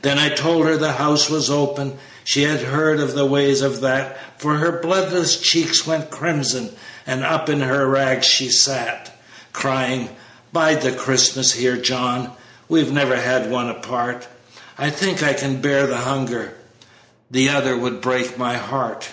[0.00, 3.82] "Then I told her 'the House' was open; She had heard of the ways of
[3.82, 6.74] that, For her bloodless cheeks went crimson,
[7.06, 9.14] And up in her rags she sat,
[9.52, 10.16] Crying,
[10.50, 12.32] 'Bide the Christmas here, John,
[12.70, 14.26] We've never had one apart;
[14.78, 16.54] I think I can bear the hunger,
[17.30, 19.10] The other would break my heart.'